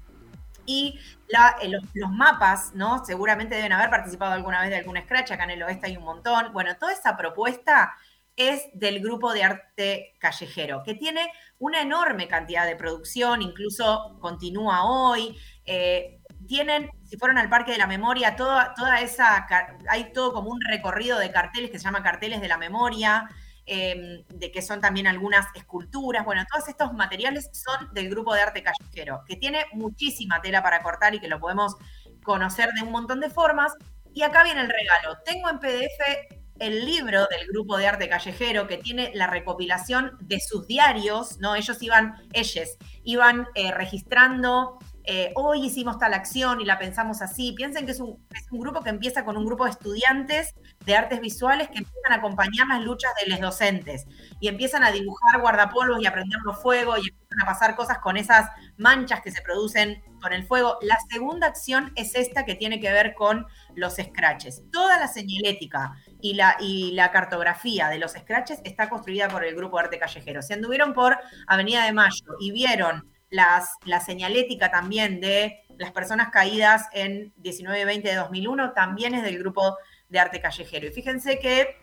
y 0.69 0.99
eh, 1.29 1.71
los, 1.95 2.11
mapas, 2.11 2.75
¿no? 2.75 3.03
Seguramente 3.03 3.55
deben 3.55 3.73
haber 3.73 3.89
participado 3.89 4.33
alguna 4.33 4.61
vez 4.61 4.69
de 4.69 4.77
algún 4.77 4.97
Scratch, 4.97 5.31
acá 5.31 5.45
en 5.45 5.51
el 5.51 5.63
oeste 5.63 5.87
hay 5.87 5.97
un 5.97 6.03
montón. 6.03 6.53
Bueno, 6.53 6.75
toda 6.77 6.93
esa 6.93 7.17
propuesta 7.17 7.95
es 8.35 8.69
del 8.73 8.99
grupo 8.99 9.33
de 9.33 9.43
arte 9.43 10.13
callejero, 10.19 10.83
que 10.83 10.93
tiene 10.93 11.31
una 11.57 11.81
enorme 11.81 12.27
cantidad 12.27 12.65
de 12.67 12.75
producción, 12.75 13.41
incluso 13.41 14.17
continúa 14.21 14.85
hoy. 14.85 15.35
Eh, 15.65 16.19
tienen, 16.47 16.89
si 17.03 17.17
fueron 17.17 17.37
al 17.37 17.49
Parque 17.49 17.71
de 17.71 17.79
la 17.79 17.87
Memoria, 17.87 18.35
toda, 18.35 18.73
toda 18.75 19.01
esa, 19.01 19.47
hay 19.89 20.13
todo 20.13 20.33
como 20.33 20.51
un 20.51 20.61
recorrido 20.61 21.17
de 21.17 21.31
carteles 21.31 21.71
que 21.71 21.79
se 21.79 21.83
llama 21.83 22.03
Carteles 22.03 22.41
de 22.41 22.47
la 22.47 22.57
Memoria, 22.57 23.27
Em, 23.71 24.23
de 24.29 24.51
que 24.51 24.63
son 24.63 24.81
también 24.81 25.05
algunas 25.05 25.45
esculturas. 25.53 26.25
Bueno, 26.25 26.43
todos 26.51 26.67
estos 26.67 26.91
materiales 26.93 27.51
son 27.53 27.93
del 27.93 28.09
grupo 28.09 28.33
de 28.33 28.41
arte 28.41 28.63
callejero, 28.63 29.23
que 29.27 29.35
tiene 29.35 29.63
muchísima 29.73 30.41
tela 30.41 30.63
para 30.63 30.81
cortar 30.81 31.13
y 31.13 31.19
que 31.19 31.27
lo 31.27 31.39
podemos 31.39 31.75
conocer 32.23 32.71
de 32.71 32.81
un 32.81 32.91
montón 32.91 33.19
de 33.19 33.29
formas. 33.29 33.73
Y 34.11 34.23
acá 34.23 34.43
viene 34.43 34.61
el 34.61 34.69
regalo. 34.69 35.19
Tengo 35.23 35.51
en 35.51 35.59
PDF 35.59 36.39
el 36.57 36.83
libro 36.83 37.27
del 37.27 37.45
grupo 37.47 37.77
de 37.77 37.85
arte 37.85 38.09
callejero 38.09 38.65
que 38.65 38.77
tiene 38.77 39.11
la 39.13 39.27
recopilación 39.27 40.17
de 40.19 40.39
sus 40.39 40.65
diarios, 40.65 41.37
¿no? 41.37 41.55
Ellos 41.55 41.79
iban, 41.83 42.15
ellos 42.33 42.75
iban 43.03 43.49
eh, 43.53 43.71
registrando 43.71 44.79
eh, 45.11 45.31
hoy 45.33 45.65
hicimos 45.65 45.97
tal 45.97 46.13
acción 46.13 46.61
y 46.61 46.65
la 46.65 46.77
pensamos 46.77 47.23
así. 47.23 47.53
Piensen 47.53 47.87
que 47.87 47.93
es 47.93 47.99
un, 47.99 48.23
grupo 48.51 48.83
que 48.83 48.91
empieza 48.91 49.25
con 49.25 49.37
un 49.37 49.45
grupo 49.45 49.65
de 49.65 49.71
estudiantes 49.71 50.53
de 50.85 50.95
artes 50.95 51.19
visuales 51.19 51.67
que 51.69 51.79
empiezan 51.79 52.11
a 52.11 52.17
acompañar 52.17 52.67
las 52.67 52.81
luchas 52.81 53.11
de 53.19 53.31
los 53.31 53.39
docentes 53.39 54.05
y 54.39 54.49
empiezan 54.49 54.83
a 54.83 54.91
dibujar 54.91 55.41
guardapolvos 55.41 55.99
y 55.99 56.05
a 56.05 56.13
prender 56.13 56.39
los 56.43 56.61
fuegos 56.61 56.99
y 56.99 57.09
empiezan 57.09 57.41
a 57.41 57.45
pasar 57.47 57.75
cosas 57.75 57.97
con 57.97 58.17
esas 58.17 58.51
manchas 58.77 59.21
que 59.21 59.31
se 59.31 59.41
producen 59.41 59.99
con 60.21 60.31
el 60.31 60.45
fuego. 60.45 60.77
La 60.83 60.99
segunda 61.09 61.47
acción 61.47 61.91
es 61.95 62.13
esta 62.13 62.45
que 62.45 62.53
tiene 62.53 62.79
que 62.79 62.91
ver 62.91 63.15
con 63.15 63.47
los 63.73 63.95
scratches. 63.95 64.61
Toda 64.71 64.99
la 64.99 65.07
señalética 65.07 65.93
y 66.21 66.35
la, 66.35 66.55
y 66.59 66.91
la 66.91 67.11
cartografía 67.11 67.89
de 67.89 67.97
los 67.97 68.11
scratches 68.11 68.61
está 68.63 68.89
construida 68.89 69.27
por 69.27 69.43
el 69.43 69.55
grupo 69.55 69.77
de 69.77 69.85
arte 69.85 69.97
callejero. 69.97 70.43
Si 70.43 70.53
anduvieron 70.53 70.93
por 70.93 71.17
Avenida 71.47 71.83
de 71.85 71.93
Mayo 71.93 72.25
y 72.39 72.51
vieron 72.51 73.09
las, 73.29 73.69
la 73.85 73.99
señalética 73.99 74.71
también 74.71 75.21
de 75.21 75.63
las 75.77 75.91
personas 75.91 76.29
caídas 76.29 76.87
en 76.93 77.33
19-20 77.41 78.03
de 78.03 78.15
2001 78.15 78.73
también 78.73 79.13
es 79.13 79.23
del 79.23 79.39
grupo 79.39 79.77
de 80.09 80.19
arte 80.19 80.41
callejero. 80.41 80.87
Y 80.87 80.91
fíjense 80.91 81.39
que 81.39 81.77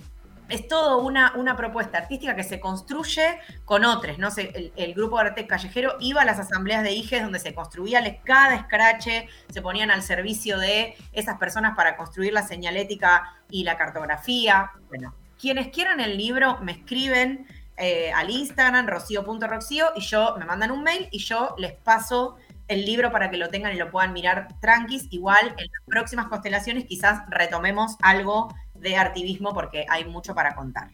es 0.49 0.69
todo 0.69 0.99
una, 0.99 1.33
una 1.37 1.57
propuesta 1.57 1.99
artística 1.99 2.37
que 2.37 2.45
se 2.45 2.61
construye 2.61 3.39
con 3.65 3.85
otros, 3.85 4.19
¿no? 4.19 4.29
el, 4.37 4.73
el, 4.77 4.95
grupo 4.95 5.17
de 5.19 5.29
arte 5.29 5.47
callejero 5.47 5.97
iba 6.01 6.23
a 6.23 6.25
las 6.25 6.39
asambleas 6.39 6.83
de 6.85 6.93
IGES 6.93 7.23
donde 7.23 7.41
se 7.41 7.55
construía 7.55 8.01
cada 8.23 8.55
escrache, 8.55 9.29
se 9.51 9.63
ponían 9.63 9.91
al 9.91 10.03
servicio 10.03 10.59
de 10.59 10.95
esas 11.13 11.39
personas 11.39 11.75
para 11.77 11.97
construir 11.97 12.33
la 12.33 12.43
señalética 12.43 13.35
y 13.51 13.65
la 13.65 13.77
cartografía. 13.77 14.71
Bueno, 14.89 15.15
quienes 15.41 15.69
quieran 15.69 16.01
el 16.01 16.17
libro 16.17 16.59
me 16.63 16.73
escriben 16.73 17.47
eh, 17.77 18.11
al 18.13 18.31
Instagram, 18.31 18.87
rocío.roxío, 18.87 19.87
y 19.97 20.01
yo 20.01 20.37
me 20.39 20.45
mandan 20.45 20.71
un 20.71 20.83
mail 20.83 21.09
y 21.11 21.19
yo 21.19 21.55
les 21.59 21.73
paso 21.73 22.37
el 22.69 22.85
libro 22.85 23.13
para 23.13 23.31
que 23.31 23.37
lo 23.37 23.49
tengan 23.49 23.73
y 23.75 23.77
lo 23.77 23.91
puedan 23.91 24.13
mirar 24.13 24.49
tranquis. 24.61 25.07
Igual 25.11 25.55
en 25.57 25.67
las 25.71 25.83
próximas 25.87 26.27
constelaciones 26.27 26.85
quizás 26.85 27.23
retomemos 27.29 27.97
algo 28.03 28.49
de 28.75 28.97
artivismo 28.97 29.55
porque 29.55 29.87
hay 29.89 30.05
mucho 30.05 30.35
para 30.35 30.55
contar. 30.55 30.91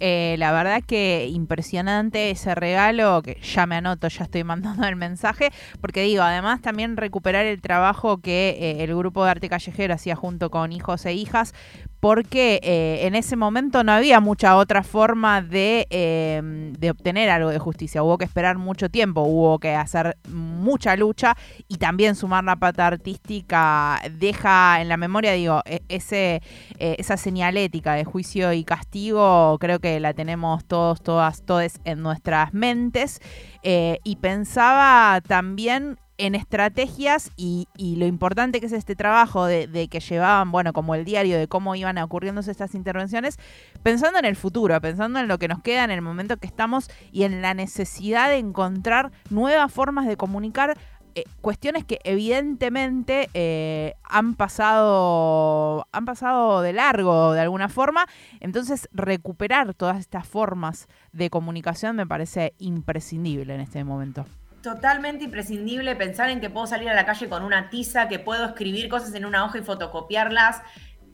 Eh, 0.00 0.36
la 0.38 0.52
verdad 0.52 0.82
que 0.86 1.28
impresionante 1.28 2.30
ese 2.30 2.54
regalo, 2.54 3.22
que 3.22 3.38
ya 3.40 3.66
me 3.66 3.76
anoto, 3.76 4.08
ya 4.08 4.24
estoy 4.24 4.44
mandando 4.44 4.86
el 4.86 4.96
mensaje, 4.96 5.50
porque 5.80 6.02
digo, 6.02 6.22
además 6.22 6.60
también 6.60 6.96
recuperar 6.96 7.46
el 7.46 7.60
trabajo 7.60 8.18
que 8.18 8.56
eh, 8.60 8.84
el 8.84 8.94
grupo 8.94 9.24
de 9.24 9.30
arte 9.30 9.48
callejero 9.48 9.94
hacía 9.94 10.16
junto 10.16 10.50
con 10.50 10.72
hijos 10.72 11.06
e 11.06 11.14
hijas 11.14 11.54
porque 12.00 12.60
eh, 12.62 13.06
en 13.06 13.14
ese 13.14 13.36
momento 13.36 13.84
no 13.84 13.92
había 13.92 14.20
mucha 14.20 14.56
otra 14.56 14.82
forma 14.82 15.42
de, 15.42 15.86
eh, 15.90 16.40
de, 16.78 16.90
obtener 16.90 17.28
algo 17.28 17.50
de 17.50 17.58
justicia. 17.58 18.02
Hubo 18.02 18.16
que 18.16 18.24
esperar 18.24 18.56
mucho 18.56 18.88
tiempo, 18.88 19.20
hubo 19.20 19.58
que 19.58 19.74
hacer 19.74 20.16
mucha 20.28 20.96
lucha 20.96 21.36
y 21.68 21.76
también 21.76 22.16
sumar 22.16 22.42
la 22.44 22.56
pata 22.56 22.86
artística 22.86 24.00
deja 24.18 24.80
en 24.80 24.88
la 24.88 24.96
memoria, 24.96 25.32
digo, 25.32 25.60
e, 25.66 25.82
ese, 25.88 26.42
eh, 26.78 26.96
esa 26.98 27.18
señalética 27.18 27.94
de 27.94 28.04
juicio 28.04 28.54
y 28.54 28.64
castigo, 28.64 29.58
creo 29.60 29.78
que 29.78 30.00
la 30.00 30.14
tenemos 30.14 30.64
todos, 30.64 31.02
todas, 31.02 31.42
todos 31.42 31.80
en 31.84 32.02
nuestras 32.02 32.54
mentes. 32.54 33.20
y 33.62 34.16
pensaba 34.16 35.20
también 35.20 35.98
en 36.20 36.34
estrategias 36.34 37.30
y, 37.36 37.66
lo 37.96 38.06
importante 38.06 38.60
que 38.60 38.66
es 38.66 38.72
este 38.72 38.94
trabajo 38.94 39.46
de, 39.46 39.88
que 39.88 40.00
llevaban, 40.00 40.52
bueno, 40.52 40.72
como 40.72 40.94
el 40.94 41.04
diario 41.04 41.38
de 41.38 41.48
cómo 41.48 41.74
iban 41.74 41.98
ocurriéndose 41.98 42.50
estas 42.50 42.74
intervenciones, 42.74 43.38
pensando 43.82 44.18
en 44.18 44.26
el 44.26 44.36
futuro, 44.36 44.78
pensando 44.80 45.18
en 45.18 45.28
lo 45.28 45.38
que 45.38 45.48
nos 45.48 45.62
queda 45.62 45.84
en 45.84 45.90
el 45.90 46.02
momento 46.02 46.36
que 46.36 46.46
estamos 46.46 46.90
y 47.10 47.24
en 47.24 47.42
la 47.42 47.54
necesidad 47.54 48.28
de 48.28 48.36
encontrar 48.36 49.12
nuevas 49.30 49.72
formas 49.72 50.06
de 50.06 50.16
comunicar 50.16 50.76
eh, 51.14 51.24
cuestiones 51.40 51.84
que 51.84 51.98
evidentemente 52.04 53.28
eh, 53.34 53.94
han 54.04 54.34
pasado 54.34 55.86
han 55.90 56.04
pasado 56.04 56.60
de 56.60 56.72
largo 56.72 57.32
de 57.32 57.40
alguna 57.40 57.68
forma. 57.68 58.06
Entonces 58.40 58.88
recuperar 58.92 59.74
todas 59.74 59.98
estas 59.98 60.26
formas 60.28 60.86
de 61.12 61.30
comunicación 61.30 61.96
me 61.96 62.06
parece 62.06 62.54
imprescindible 62.58 63.54
en 63.54 63.60
este 63.60 63.82
momento 63.84 64.26
totalmente 64.62 65.24
imprescindible 65.24 65.96
pensar 65.96 66.30
en 66.30 66.40
que 66.40 66.50
puedo 66.50 66.66
salir 66.66 66.88
a 66.88 66.94
la 66.94 67.06
calle 67.06 67.28
con 67.28 67.42
una 67.42 67.70
tiza, 67.70 68.08
que 68.08 68.18
puedo 68.18 68.44
escribir 68.44 68.88
cosas 68.88 69.14
en 69.14 69.24
una 69.24 69.44
hoja 69.44 69.58
y 69.58 69.62
fotocopiarlas. 69.62 70.62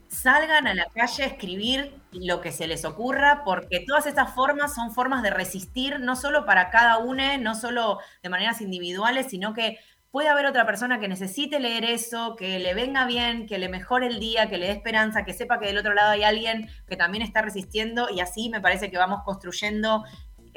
Salgan 0.09 0.67
a 0.67 0.75
la 0.75 0.87
calle 0.95 1.25
a 1.25 1.27
escribir 1.27 2.01
lo 2.13 2.41
que 2.41 2.53
se 2.53 2.67
les 2.67 2.85
ocurra, 2.85 3.43
porque 3.45 3.85
todas 3.87 4.07
estas 4.07 4.35
formas 4.35 4.75
son 4.75 4.93
formas 4.93 5.23
de 5.23 5.31
resistir, 5.31 6.01
no 6.01 6.17
solo 6.17 6.47
para 6.47 6.71
cada 6.71 6.99
uno, 6.99 7.23
no 7.39 7.55
solo 7.55 7.99
de 8.23 8.29
maneras 8.29 8.61
individuales, 8.61 9.27
sino 9.29 9.53
que 9.53 9.79
puede 10.11 10.29
haber 10.29 10.47
otra 10.47 10.65
persona 10.65 10.99
que 10.99 11.09
necesite 11.09 11.61
leer 11.61 11.85
eso, 11.85 12.37
que 12.37 12.59
le 12.59 12.73
venga 12.73 13.05
bien, 13.05 13.47
que 13.47 13.59
le 13.59 13.69
mejore 13.69 14.07
el 14.07 14.19
día, 14.19 14.49
que 14.49 14.57
le 14.57 14.67
dé 14.67 14.73
esperanza, 14.73 15.25
que 15.25 15.35
sepa 15.35 15.59
que 15.59 15.67
del 15.67 15.77
otro 15.77 15.93
lado 15.93 16.13
hay 16.13 16.23
alguien 16.23 16.71
que 16.87 16.97
también 16.97 17.23
está 17.23 17.43
resistiendo 17.43 18.09
y 18.09 18.21
así 18.21 18.49
me 18.49 18.61
parece 18.61 18.91
que 18.91 18.97
vamos 18.97 19.21
construyendo 19.25 20.05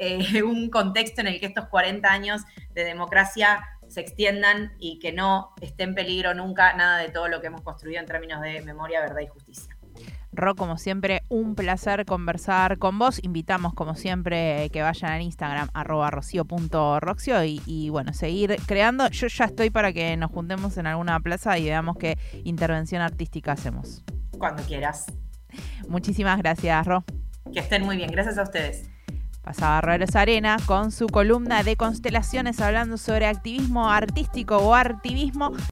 eh, 0.00 0.42
un 0.42 0.70
contexto 0.70 1.20
en 1.20 1.28
el 1.28 1.38
que 1.38 1.46
estos 1.46 1.68
40 1.68 2.10
años 2.10 2.42
de 2.74 2.84
democracia 2.84 3.60
se 3.86 4.00
extiendan 4.00 4.72
y 4.78 4.98
que 4.98 5.12
no 5.12 5.52
esté 5.60 5.82
en 5.82 5.94
peligro 5.94 6.32
nunca 6.34 6.74
nada 6.74 6.98
de 6.98 7.08
todo 7.08 7.28
lo 7.28 7.40
que 7.40 7.48
hemos 7.48 7.62
construido 7.62 8.00
en 8.00 8.06
términos 8.06 8.40
de 8.40 8.62
memoria, 8.62 9.00
verdad 9.00 9.20
y 9.20 9.26
justicia. 9.26 9.76
Ro, 10.32 10.54
como 10.54 10.78
siempre, 10.78 11.22
un 11.28 11.56
placer 11.56 12.06
conversar 12.06 12.78
con 12.78 12.98
vos. 12.98 13.22
Invitamos, 13.22 13.74
como 13.74 13.96
siempre, 13.96 14.70
que 14.70 14.80
vayan 14.80 15.10
al 15.10 15.22
Instagram, 15.22 15.68
arroba 15.74 16.10
rocío.roxio 16.10 17.42
y, 17.44 17.60
y, 17.66 17.90
bueno, 17.90 18.12
seguir 18.14 18.56
creando. 18.66 19.08
Yo 19.08 19.26
ya 19.26 19.46
estoy 19.46 19.70
para 19.70 19.92
que 19.92 20.16
nos 20.16 20.30
juntemos 20.30 20.78
en 20.78 20.86
alguna 20.86 21.18
plaza 21.18 21.58
y 21.58 21.64
veamos 21.64 21.96
qué 21.98 22.16
intervención 22.44 23.02
artística 23.02 23.52
hacemos. 23.52 24.04
Cuando 24.38 24.62
quieras. 24.62 25.06
Muchísimas 25.88 26.38
gracias, 26.38 26.86
Ro. 26.86 27.04
Que 27.52 27.58
estén 27.58 27.84
muy 27.84 27.96
bien. 27.96 28.12
Gracias 28.12 28.38
a 28.38 28.44
ustedes. 28.44 28.88
Pasaba 29.42 29.80
Roelos 29.80 30.16
Arena 30.16 30.58
con 30.66 30.92
su 30.92 31.06
columna 31.06 31.62
de 31.62 31.76
constelaciones 31.76 32.60
hablando 32.60 32.98
sobre 32.98 33.26
activismo 33.26 33.90
artístico 33.90 34.58
o 34.58 34.74
artivismo. 34.74 35.52